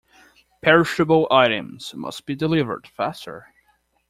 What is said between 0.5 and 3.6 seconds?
Perishable items must be delivered faster.